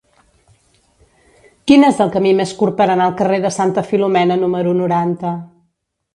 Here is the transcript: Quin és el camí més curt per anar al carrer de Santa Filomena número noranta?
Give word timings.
Quin 1.71 1.85
és 1.89 1.99
el 2.05 2.09
camí 2.15 2.31
més 2.39 2.55
curt 2.63 2.77
per 2.81 2.87
anar 2.95 3.07
al 3.09 3.15
carrer 3.21 3.39
de 3.45 3.53
Santa 3.59 3.85
Filomena 3.93 4.41
número 4.47 4.75
noranta? 4.81 5.37